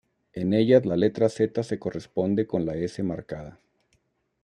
[0.33, 3.59] En ellas la letra Z se corresponde con la S marcada.